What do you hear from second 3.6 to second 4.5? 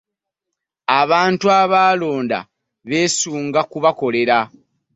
kubakolera.